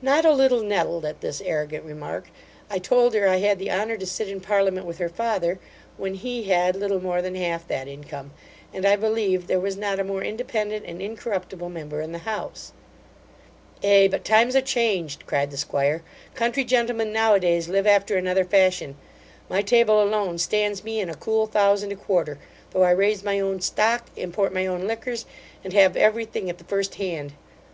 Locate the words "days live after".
17.40-18.16